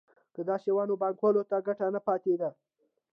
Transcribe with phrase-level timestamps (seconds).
[0.35, 2.49] که داسې وای نو بانکوال ته ګټه نه پاتېده